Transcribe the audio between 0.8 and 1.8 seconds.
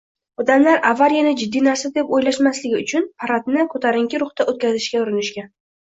avariyani jiddiy